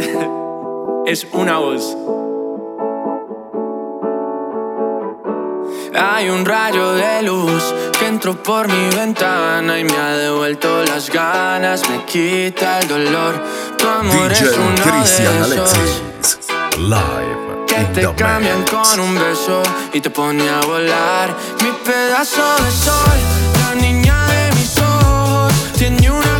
[1.06, 1.96] es una voz.
[5.94, 11.10] Hay un rayo de luz que entró por mi ventana y me ha devuelto las
[11.10, 13.42] ganas, me quita el dolor.
[13.76, 16.40] Tu amor es uno de esos
[16.78, 19.62] live que te cambian con un beso
[19.92, 21.34] y te pone a volar.
[21.62, 23.18] Mi pedazo de sol,
[23.62, 26.39] la niña de mis ojos, tiene una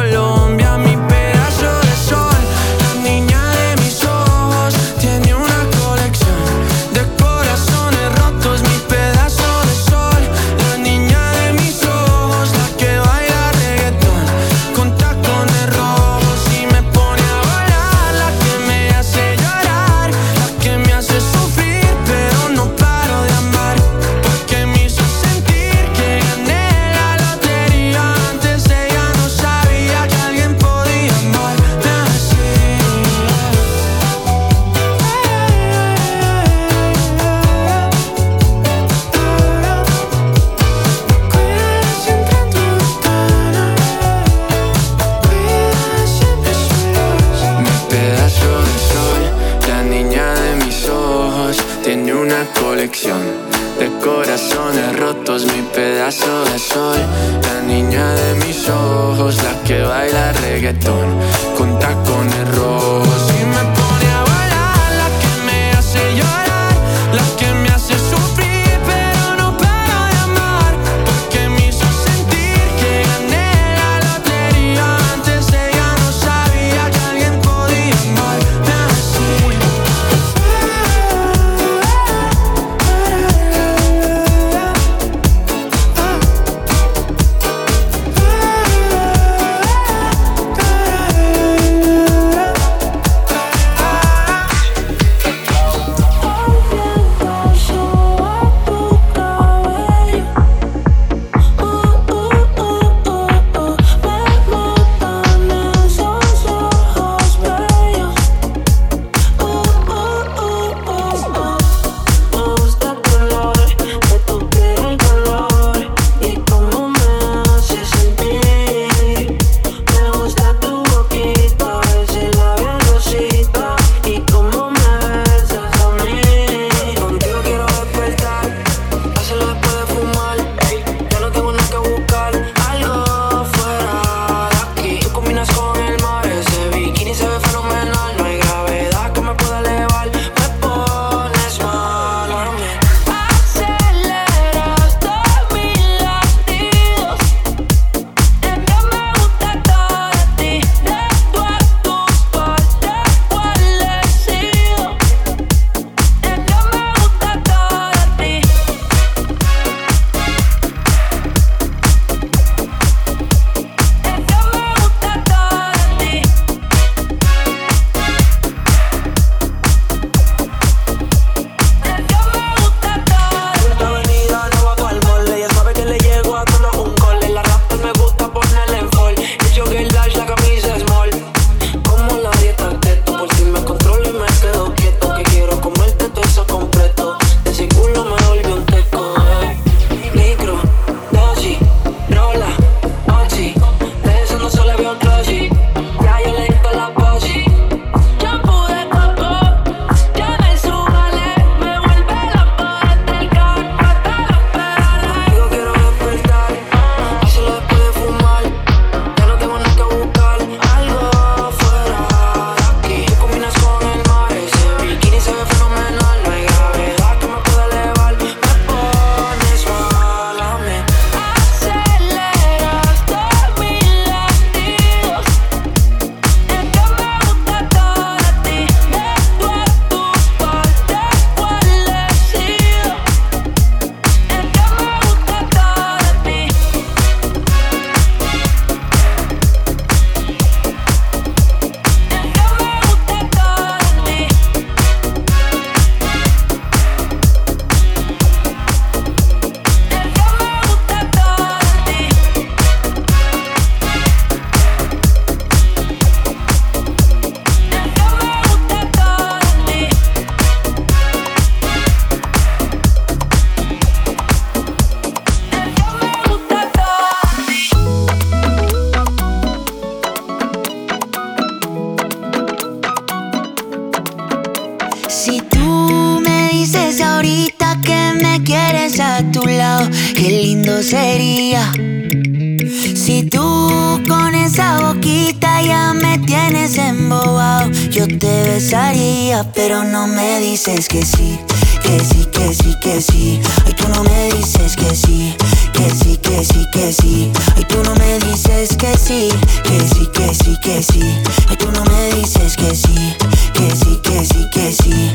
[289.53, 291.39] pero no me dices que sí,
[291.81, 293.41] que sí, que sí, que sí.
[293.65, 295.35] Ay, tú no me dices que sí,
[295.73, 297.31] que sí, que sí, que sí.
[297.55, 299.29] Ay, tú no me dices que sí,
[299.63, 301.01] que sí, que sí, que sí.
[301.49, 303.15] Ay, tú no me dices que sí,
[303.53, 305.11] que sí, que sí, que sí.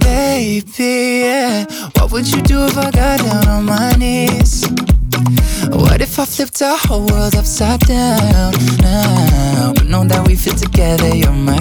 [0.00, 1.64] Baby, yeah.
[1.96, 4.64] What would you do if I got down on my knees?
[5.70, 9.72] What if I flipped our whole world upside down now?
[9.74, 11.58] But know that we fit together, you're my.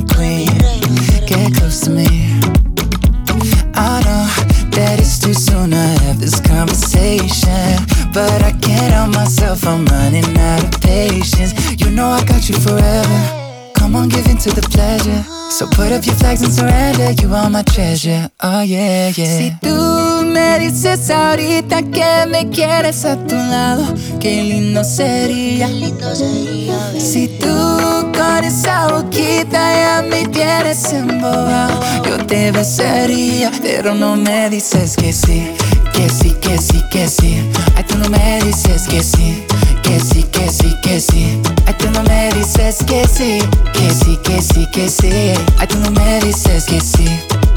[12.49, 13.71] Know you forever.
[13.75, 15.23] Come on, give in to the pleasure.
[15.49, 17.11] So put up your flags and surrender.
[17.21, 18.29] You are my treasure.
[18.41, 19.37] Oh, yeah, yeah.
[19.37, 23.85] Si tú me dices ahorita que me quieres a tu lado,
[24.19, 25.67] qué lindo sería.
[25.67, 27.96] Qué lindo sería si tú
[28.37, 35.11] con esa boquita ya me tienes embobado, yo te besaría, pero no me dices que
[35.11, 35.51] sí,
[35.91, 37.49] que sí, que sí, que sí.
[37.75, 39.43] Ay, tú no me dices que sí
[39.81, 41.41] que sí, que sí, que sí.
[41.65, 43.39] Ay, tú no me dices que sí,
[43.73, 45.33] que sí, que sí, que sí.
[45.57, 47.07] Ay, tú no me dices que sí,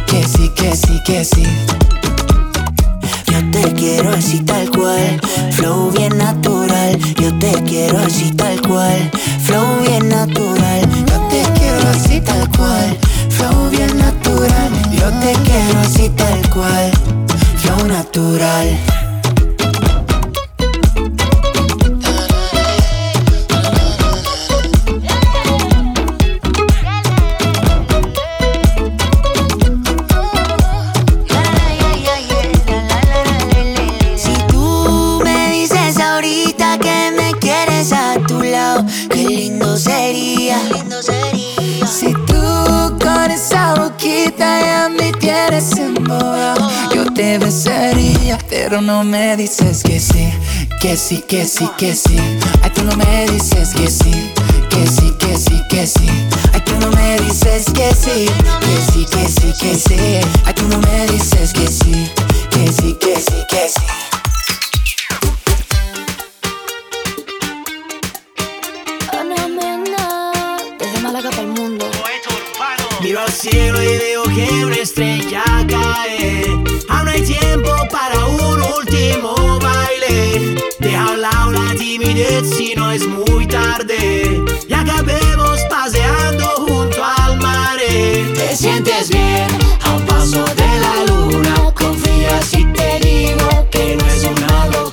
[0.06, 1.42] que sí, que sí, que sí.
[3.26, 5.20] Yo te quiero así tal cual,
[5.52, 6.98] flow bien natural.
[7.20, 9.10] Yo te quiero así tal cual,
[9.42, 10.80] flow bien natural.
[11.06, 12.96] Yo te quiero así tal cual,
[13.28, 14.70] flow bien natural.
[14.92, 16.90] Yo te quiero así tal cual,
[17.56, 19.09] flow natural.
[44.40, 45.70] Ya me tienes
[46.94, 50.32] yo te besaría, pero no me dices que sí,
[50.80, 52.16] que sí, que sí, que sí.
[52.62, 54.32] Ay, tú no me dices que sí,
[54.70, 56.08] que sí, que sí, que sí.
[56.52, 58.26] Ay, tú no me dices que sí,
[58.60, 60.20] que sí, que sí, que sí.
[60.44, 62.10] Ay, tú no me dices que sí,
[62.50, 63.99] que sí, que sí, que sí.
[73.40, 76.44] Cielo y veo que una estrella cae.
[76.90, 80.56] Aún hay tiempo para un último baile.
[80.78, 84.42] Deja a lado la timidez si no es muy tarde.
[84.68, 87.78] Y acabemos paseando junto al mar.
[87.78, 89.48] Te sientes bien
[89.84, 91.72] a un paso de la luna.
[91.74, 94.89] Confía si te digo que no es una locura.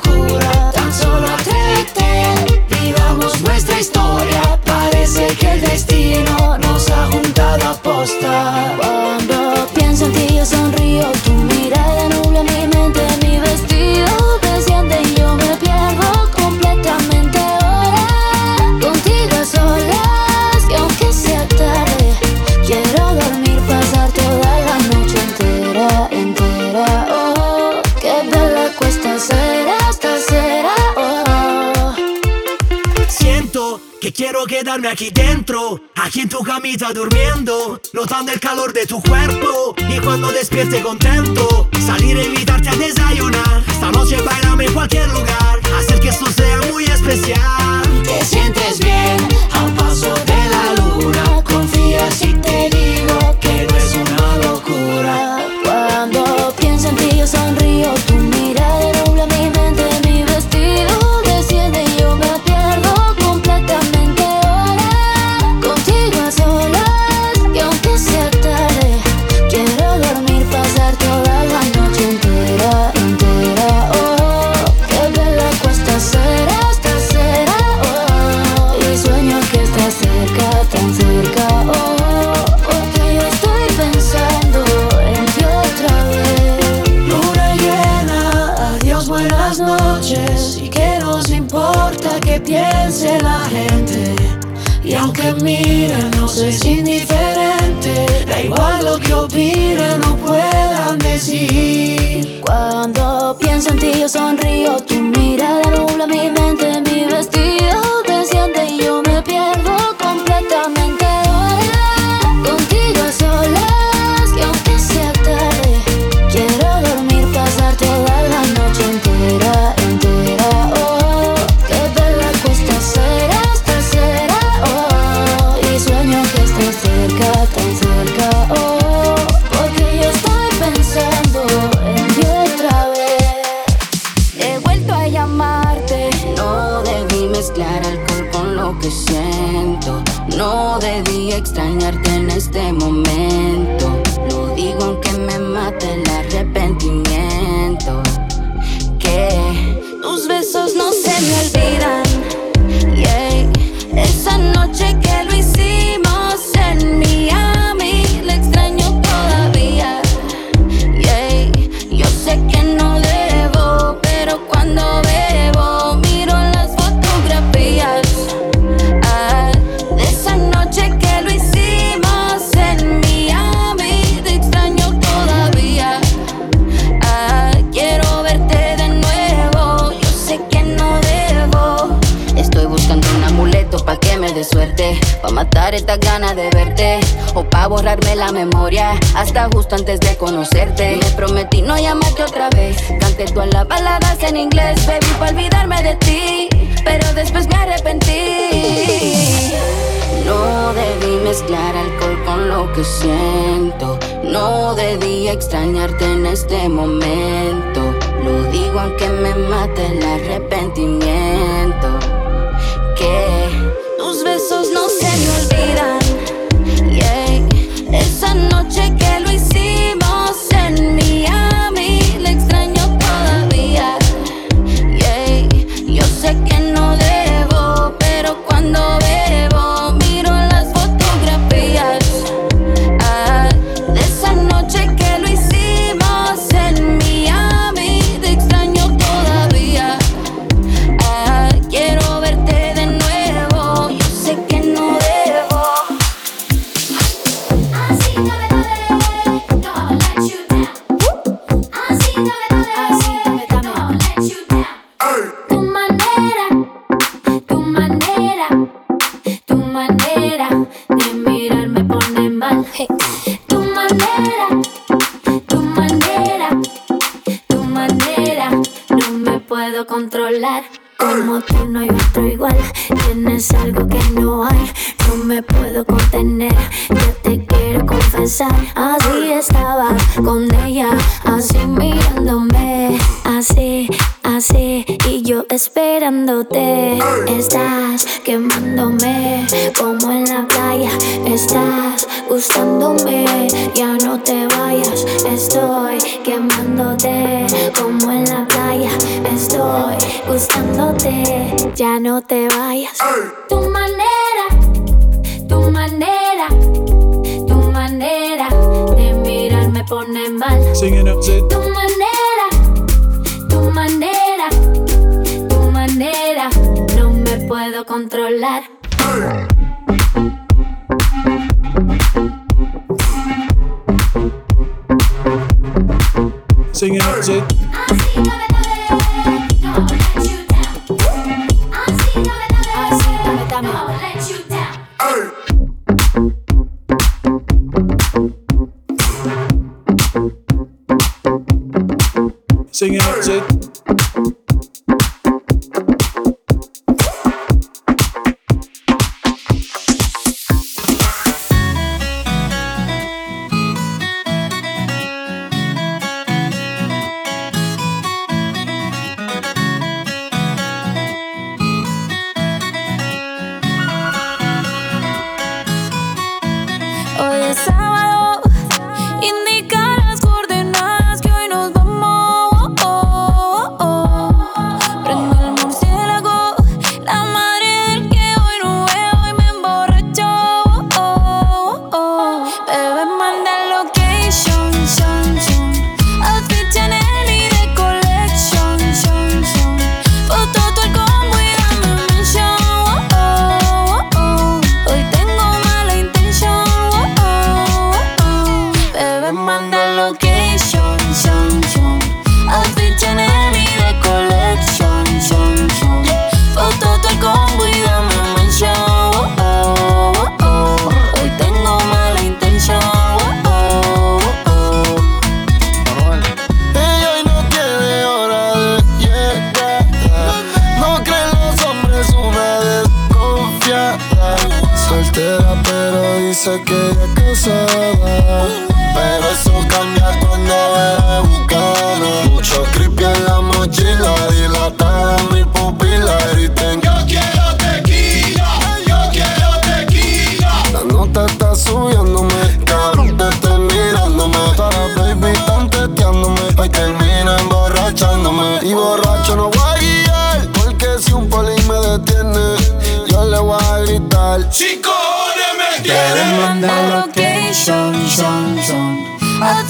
[36.67, 39.73] Camita durmiendo, notando el calor de tu cuerpo.
[39.89, 41.46] Y cuando despierte contento,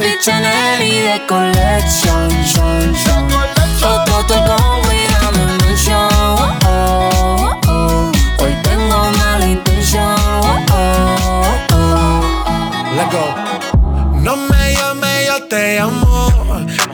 [0.07, 3.29] Outfit Chanel y de collection, son, son.
[3.79, 8.11] Fotos con cuidado en mention, oh, oh, oh.
[8.39, 12.83] Hoy tengo mala intención, oh, oh, oh.
[12.95, 14.21] Let go.
[14.21, 16.31] No me llame, yo te amo.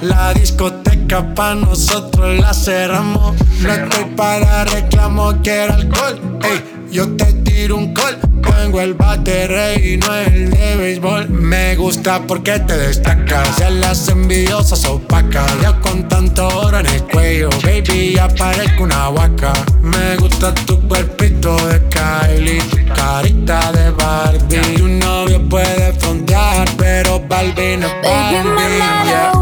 [0.01, 3.35] La discoteca pa' nosotros la cerramos.
[3.61, 6.39] No estoy para reclamo, quiero alcohol.
[6.43, 8.32] Ey, yo te tiro un call.
[8.43, 11.29] Tengo el bate rey y no el de béisbol.
[11.29, 13.57] Me gusta porque te destacas.
[13.57, 15.51] Ya las envidiosas opacas.
[15.61, 19.53] Ya con tanto oro en el cuello, baby, ya parezco una vaca.
[19.81, 24.75] Me gusta tu cuerpito de Kylie, tu carita de Barbie.
[24.77, 29.32] Tu novio puede frontear, pero Barbie no es Barbie.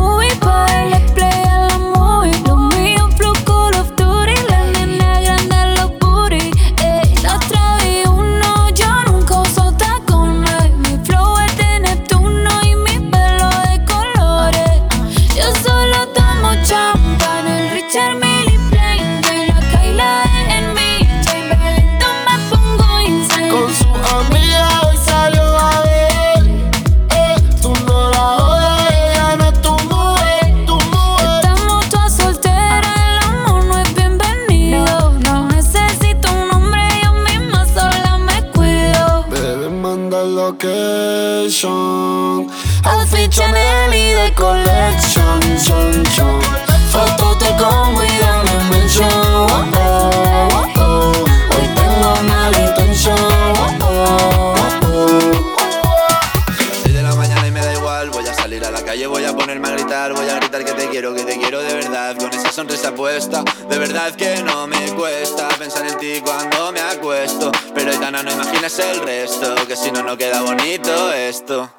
[68.80, 71.70] El resto, que si no no queda bonito esto.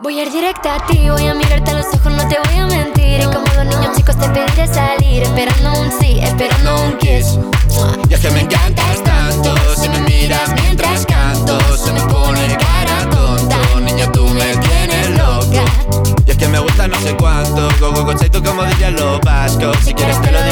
[0.00, 2.58] Voy a ir directa a ti, voy a mirarte a los ojos, no te voy
[2.58, 3.20] a mentir.
[3.20, 7.38] Y como los niños chicos te pediré salir, esperando un sí, esperando un kiss.
[8.08, 13.08] Y es que me encantas tanto, si me miras mientras canto, se me pone cara
[13.10, 15.64] tonta, niña tú me tienes loca.
[16.26, 19.72] Y es que me gusta no sé cuánto, go go conceito como diría lo vasco,
[19.84, 20.49] si quieres te lo digo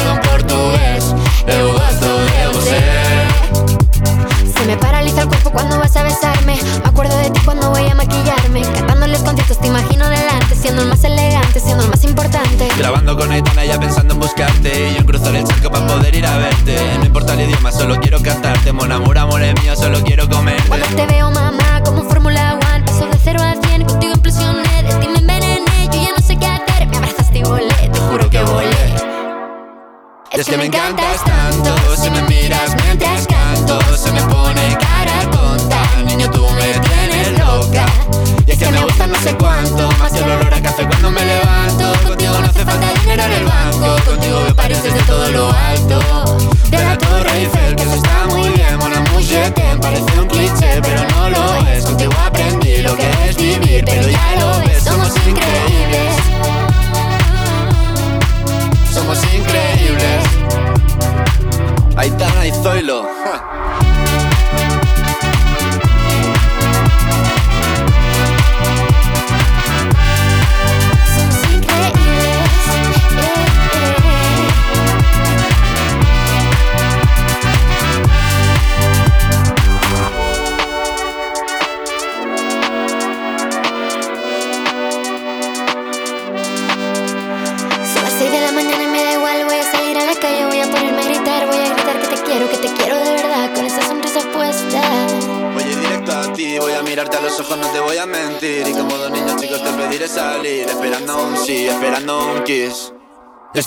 [5.27, 6.57] cuerpo cuando vas a besarme.
[6.83, 8.61] Me acuerdo de ti cuando voy a maquillarme.
[8.61, 10.55] Cantándoles conciertos, te imagino delante.
[10.55, 12.67] Siendo el más elegante, siendo el más importante.
[12.77, 16.15] Grabando con Aitana ya pensando en buscarte Y yo en cruzar el charco para poder
[16.15, 19.75] ir a verte No importa el idioma, solo quiero cantarte Mon amor, amor es mío,
[19.75, 22.83] solo quiero comerte Cuando te veo, mamá, como en Fórmula One.
[22.85, 24.83] Paso de 0 a 100, contigo implosioné.
[24.83, 26.87] De ti me envenené, yo ya no sé qué hacer.
[26.87, 29.09] Me abrazaste y volé, te juro que volé.
[30.31, 34.77] Es que me encantas tanto Si me miras mientras canto Se me pone
[37.71, 41.11] Y es que me gusta no sé cuánto Más que el olor a café cuando
[41.11, 41.93] me levanto.
[42.07, 46.39] Contigo no hace falta dinero en el banco Contigo me pareces de todo lo alto.
[46.69, 48.77] De la Torre Eiffel Que eso está muy bien.
[48.79, 51.85] Mon amour, je t'aime Parece un cliché pero no lo es.
[51.85, 56.15] Contigo aprendí lo que es vivir Pero ya lo ves, somos increíbles.
[58.91, 60.23] Somos increíbles.
[61.95, 63.05] Aitana y Zoilo.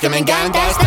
[0.03, 0.82] Que me encantas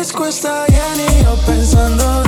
[0.00, 2.19] disco está llena y yo pensando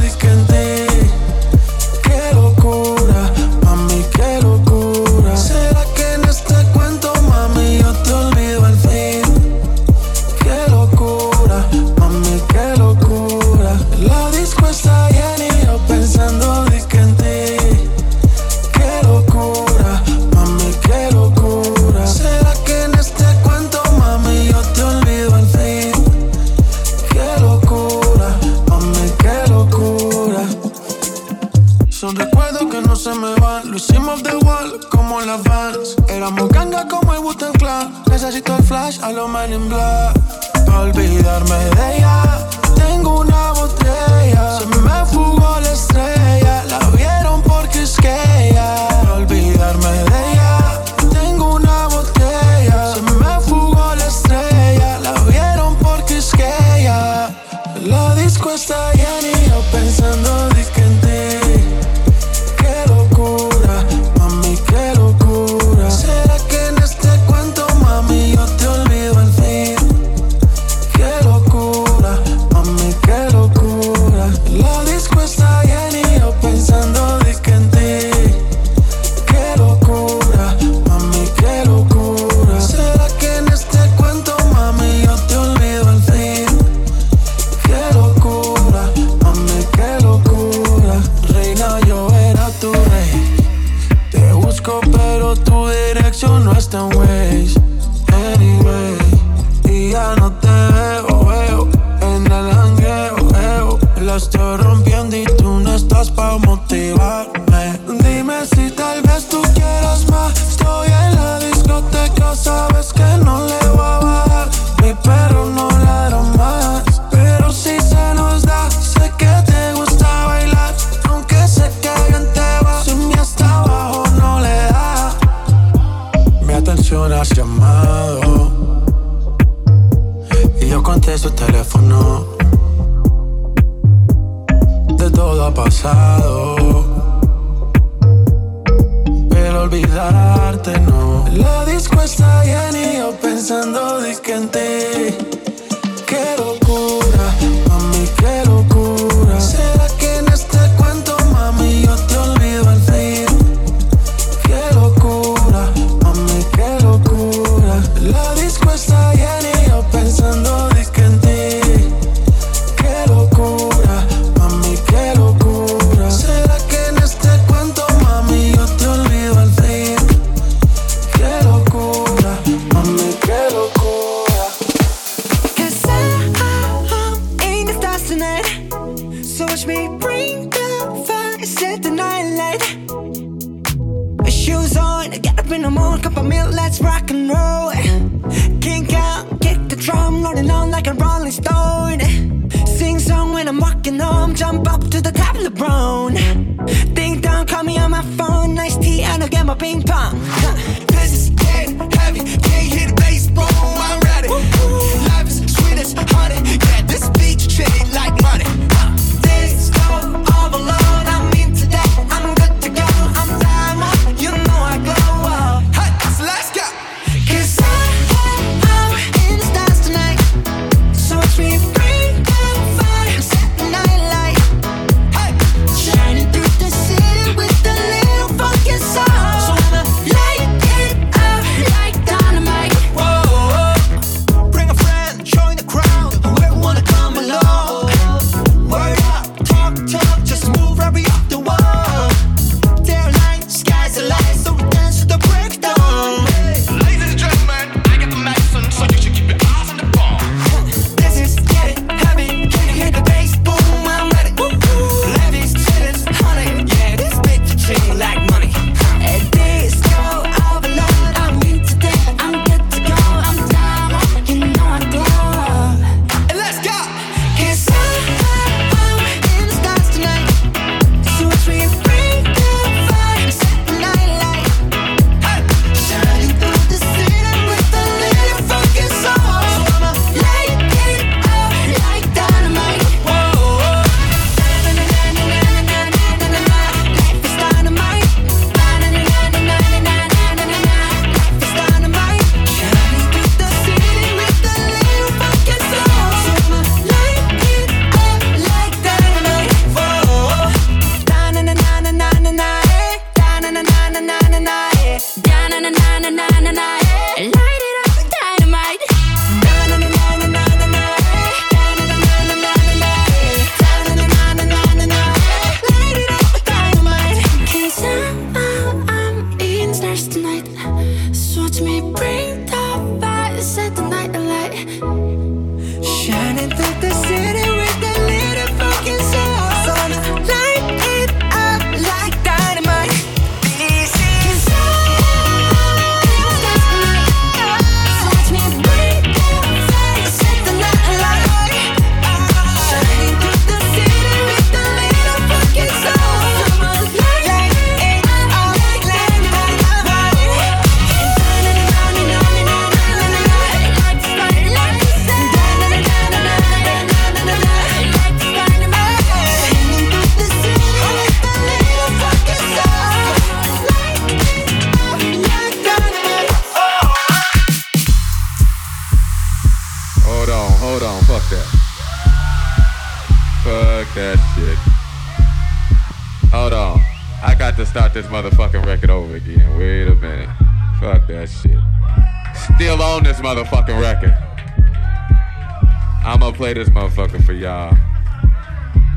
[387.43, 387.75] y'all.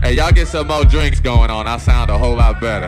[0.03, 1.65] Hey, y'all get some more drinks going on.
[1.65, 2.87] I sound a whole lot better.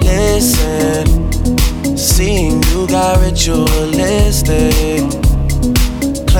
[0.00, 4.95] Listen, seeing you got ritualistic.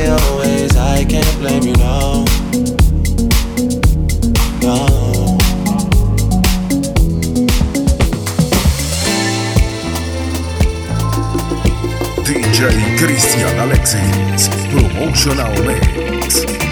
[0.00, 0.76] My always.
[0.76, 2.24] I can't blame you, no.
[4.62, 5.38] No.
[12.24, 16.69] DJ Christian Alexis, Promotional Mix.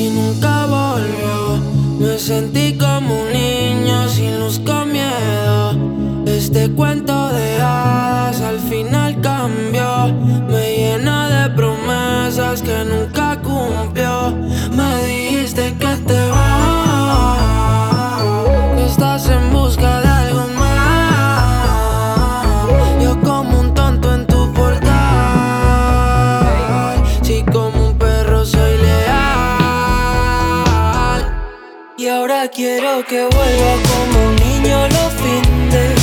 [0.00, 1.60] y nunca volvió.
[1.98, 5.60] Me sentí como un niño sin luz con miedo.
[6.26, 10.12] Este cuento de hadas al final cambió.
[10.48, 14.34] Me llena de promesas que nunca cumplió.
[14.78, 16.20] Me dijiste que te
[32.62, 35.96] Quiero que vuelva como un niño los fines.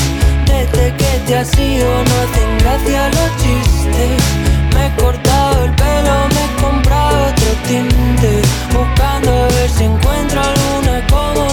[0.47, 4.24] Desde que te has ido no hacen gracia los chistes.
[4.74, 8.41] Me he cortado el pelo, me he comprado otro tinte.
[8.74, 11.47] Buscando a ver si encuentro alguna como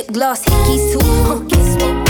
[0.00, 0.98] lip gloss, hickeys too.
[1.26, 2.09] Huh,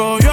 [0.00, 0.29] cogió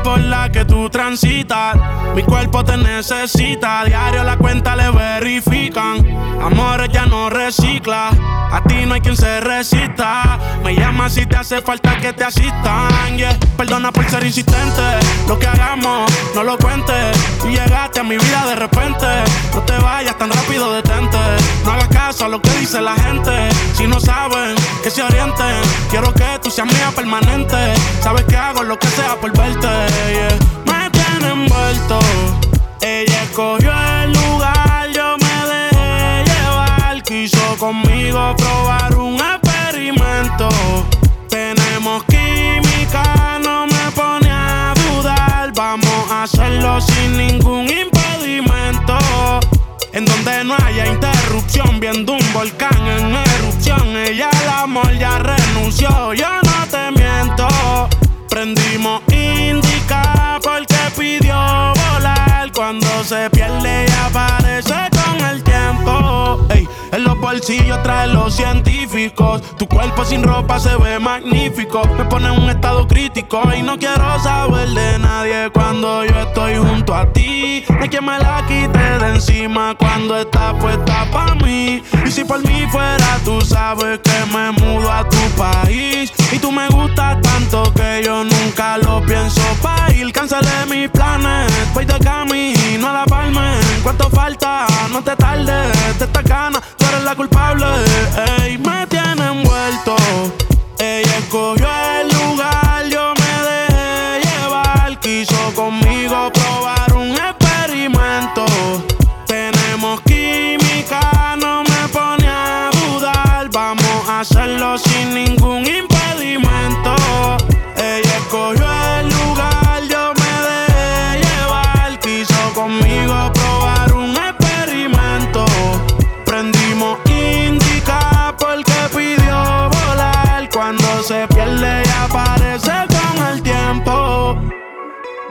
[0.00, 0.21] por
[2.14, 6.06] mi cuerpo te necesita, diario la cuenta le verifican.
[6.42, 8.10] Amores ya no recicla,
[8.52, 10.38] a ti no hay quien se resista.
[10.62, 13.16] Me llama si te hace falta que te asistan.
[13.56, 14.82] Perdona por ser insistente,
[15.26, 17.16] lo que hagamos no lo cuentes.
[17.40, 19.06] Tú llegaste a mi vida de repente,
[19.54, 21.18] no te vayas tan rápido, detente.
[21.64, 23.48] No hagas caso a lo que dice la gente.
[23.74, 25.62] Si no saben, que se orienten.
[25.90, 27.74] Quiero que tú seas mía permanente.
[28.02, 30.21] Sabes que hago lo que sea por verte
[30.66, 31.98] me tiene envuelto.
[32.80, 37.02] Ella escogió el lugar, yo me dejé llevar.
[37.02, 40.48] Quiso conmigo probar un experimento.
[41.28, 45.52] Tenemos química, no me pone a dudar.
[45.54, 48.98] Vamos a hacerlo sin ningún impedimento.
[49.92, 53.96] En donde no haya interrupción, viendo un volcán en erupción.
[53.96, 56.14] Ella al amor ya renunció.
[56.14, 56.41] Yo
[58.32, 62.50] Prendimos indica porque pidió volar.
[62.54, 66.46] Cuando se pierde y aparece con el tiempo.
[66.48, 69.42] Ey, en los bolsillos trae los científicos.
[69.58, 71.82] Tu cuerpo sin ropa se ve magnífico.
[71.98, 76.01] Me pone en un estado crítico y no quiero saber de nadie cuando
[76.92, 77.64] junto a ti.
[77.68, 81.82] No hay quien me la quite de encima cuando está puesta pa' mí.
[82.04, 86.12] Y si por mí fuera, tú sabes que me mudo a tu país.
[86.30, 90.12] Y tú me gustas tanto que yo nunca lo pienso pa' ir.
[90.12, 93.54] Cancelé mis planes, voy de camino a la palma.
[93.82, 94.66] ¿Cuánto falta?
[94.90, 97.66] No te tardes, te esta cana, tú eres la culpable.
[98.42, 99.96] Ey, me tiene envuelto.
[100.78, 101.68] Ella escogió
[102.00, 102.11] el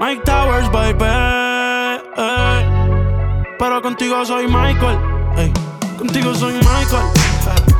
[0.01, 1.05] Mike Towers, baby.
[2.17, 2.65] ey.
[3.59, 4.97] Pero contigo soy Michael.
[5.99, 7.70] Contigo soy Michael.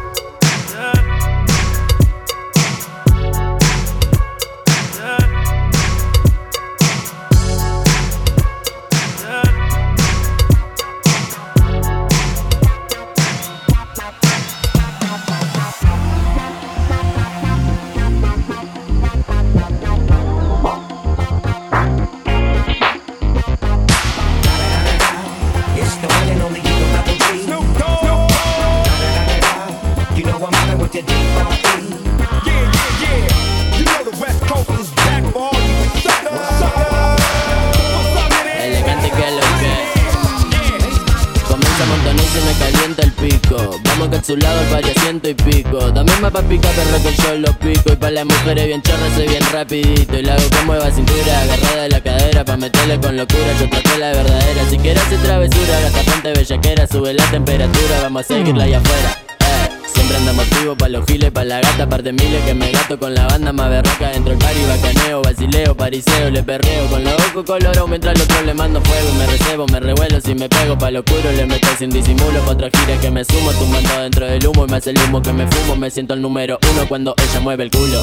[43.51, 43.79] Calienta el pico.
[43.83, 45.93] Vamos capsulado al pari a ciento y pico.
[45.93, 47.93] También me pa' picar perro que yo lo pico.
[47.93, 50.17] Y pa' las mujeres bien chorras soy bien rapidito.
[50.17, 53.69] Y la hago que mueva cintura agarrada de la cadera Pa' meterle con locura yo
[53.69, 54.69] traté la verdadera.
[54.69, 59.40] Si quieres hacer travesura gasta ponte bellaquera Sube la temperatura vamos a seguirla allá afuera
[59.51, 59.69] eh.
[59.93, 62.97] Siempre andamos activos pa' los giles, pa' la gata, par de miles que me gato
[62.97, 67.13] con la banda más berraca dentro del party, bacaneo, basileo, pariseo, le perreo con los
[67.13, 70.49] ojos colorados mientras al otro le mando fuego y me recebo, me revuelo si me
[70.49, 73.99] pego pa' lo oscuro, le meto sin disimulo pa' otra gira que me sumo, tumbando
[74.01, 76.57] dentro del humo y me hace el humo que me fumo, me siento el número
[76.73, 78.01] uno cuando ella mueve el culo,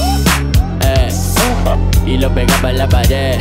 [0.83, 1.09] eh,
[2.07, 3.41] y lo pega pa' la pared,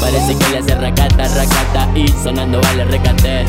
[0.00, 3.44] parece que le hace racata, racata y sonando vale recate.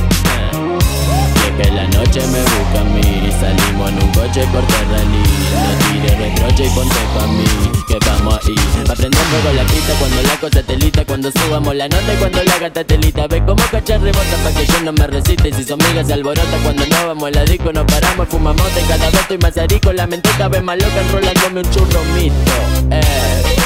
[1.60, 3.32] Y que la noche me busca a mí.
[3.39, 7.45] Salimos en un coche por rally No tires reproche y ponte pa' mí.
[7.88, 8.55] Que vamos ahí
[8.86, 12.43] Pa' prender fuego la pista cuando la cosa telita Cuando subamos la nota y cuando
[12.43, 15.64] la gata telita Ve cómo cachar rebota pa' que yo no me resiste Y si
[15.64, 19.05] son migas se alborota cuando no vamos a la disco Nos paramos, fumamos y cada
[19.10, 22.51] vez estoy más arico La mente cada vez más loca enrolándome un churro mito
[22.91, 23.60] Eh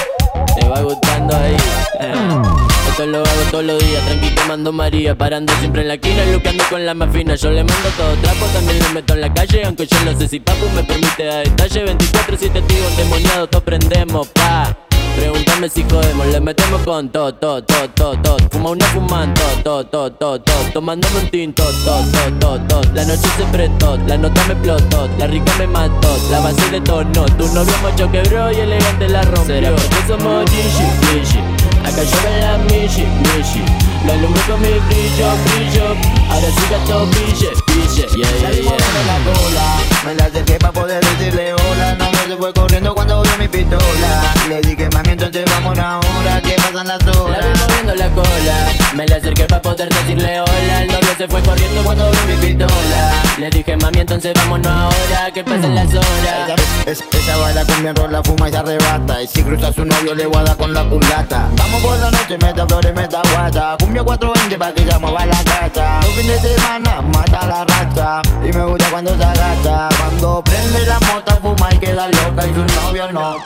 [0.59, 1.57] te va gustando ahí.
[1.99, 2.72] eh.
[2.93, 6.63] Esto lo hago todos los días, tranqui tomando María Parando siempre en la esquina, luqueando
[6.69, 7.33] con la más fina.
[7.33, 10.27] Yo le mando todo trapo, también lo meto en la calle Aunque yo no sé
[10.27, 11.85] si papu me permite dar detalle.
[11.85, 14.77] 24 7 tío endemoniado, todos prendemos, pa.
[15.15, 19.55] Pregúntame si jodemos, le metemos con todo, todo, todo, todo, todo Fuma una fuman, todo,
[19.63, 23.97] todo, todo, todo, todo Tomándome un tinto, todo, todo, todo, todo La noche se prestó,
[24.07, 28.11] la nota me explotó La rica me mató, la base de tono Tu novio macho
[28.11, 29.45] quebró y elegante la rompió.
[29.45, 31.62] Será porque somos Gigi, Gigi
[31.93, 33.61] Acá llueve la Michi, Michi
[34.07, 35.95] La alumbro con mi brillo, brillo.
[36.27, 38.63] Ahora sí gasto brille, brille Yeah, yeah, yeah.
[38.63, 41.93] de la cola, me la acerqué pa' poder decirle hola.
[41.99, 44.33] No me se fue corriendo cuando vio mi pistola.
[44.49, 48.73] Le dije mami entonces vamos ahora que pasan las La horas vi moviendo la cola.
[48.95, 50.81] Me la acerqué para poder decirle hola.
[50.81, 55.31] El novio se fue corriendo cuando vi mi pistola Le dije mami entonces vámonos ahora
[55.33, 59.23] Que pasen las horas Es, esa baila con mi rola, fuma y se arrebata.
[59.23, 61.49] Y si cruza a su novio le voy a dar con la culata.
[61.57, 63.77] Vamos por la noche, meta flores, meta guata.
[63.79, 68.21] Cumbia 420 pa' que ya mueva la casa Los fines de semana mata la racha
[68.43, 72.45] Y me gusta cuando se agacha Cuando prende la mota, fuma y queda loca.
[72.45, 73.37] Y su novio no.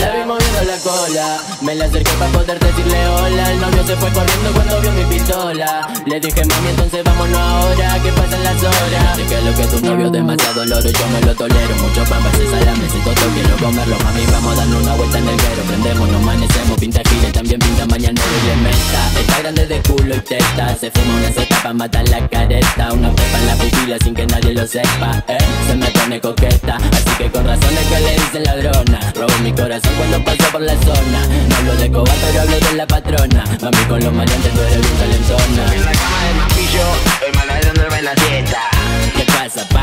[0.00, 1.38] La vi moviendo la cola.
[1.60, 3.52] Me la acerqué para poder decirle hola.
[3.52, 5.88] El novio se fue corriendo cuando vio mi pistola.
[6.06, 10.10] Le dije mami entonces vámonos ahora Que pasan las horas que lo que tu novio
[10.10, 11.74] demasiado loro Yo me lo tolero.
[11.76, 15.28] Mucho pan, ese salame, si todo que lo comerlo Mami, vamos dando una vuelta en
[15.28, 19.66] el guero Prendemos, nos amanecemos, pinta giles, también pinta mañanero y le meta Está grande
[19.66, 22.92] de culo y testa Se fuma una seta pa' matar la careta.
[22.92, 26.76] Una pepa en la pupila sin que nadie lo sepa eh, Se me pone coqueta.
[26.76, 29.00] Así que con razones que le dicen ladrona.
[29.14, 31.20] Robo mi corazón cuando paso por la zona.
[31.48, 33.44] No hablo de cobar, pero hablo de la patrona.
[33.60, 36.84] Mami, con los maleantes tú eres bien calentona En la cama del mapillo,
[37.76, 38.58] en la siesta
[39.14, 39.82] ¿Qué pasa, pa?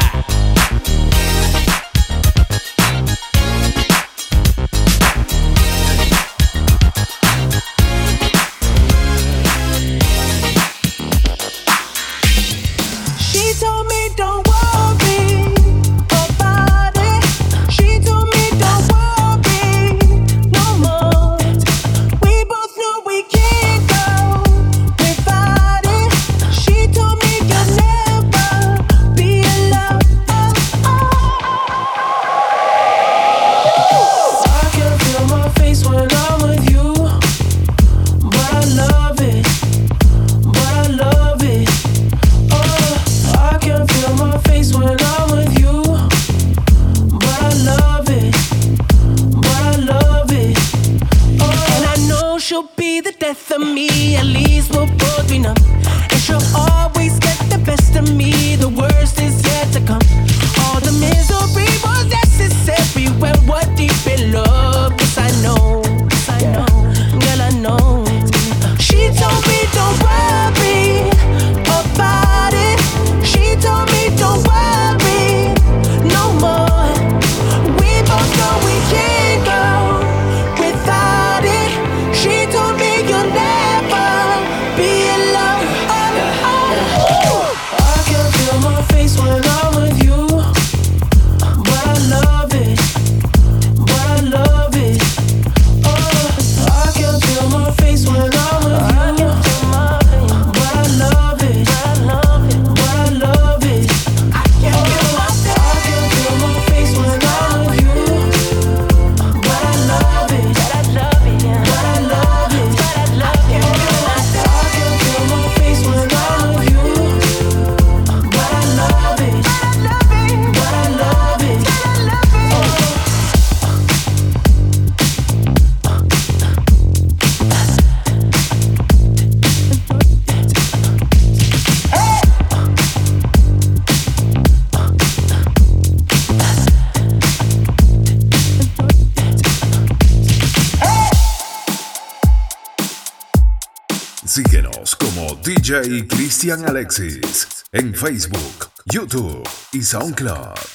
[145.81, 150.74] DJ Cristian Alexis en Facebook, YouTube y SoundCloud.